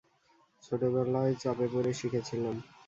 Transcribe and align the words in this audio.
ছোটবেলায় 0.63 1.33
চাপে 1.41 1.65
পড়ে 1.73 1.91
শিখেছিলাম। 1.99 2.55